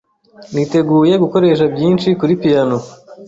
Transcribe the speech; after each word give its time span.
Niteguye 0.53 1.15
gukoresha 1.23 1.65
byinshi 1.73 2.07
kuri 2.19 2.33
piyano. 2.41 2.77